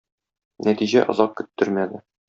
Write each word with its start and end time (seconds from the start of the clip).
Нәтиҗә 0.69 1.05
озак 1.15 1.37
көттермәде. 1.43 2.07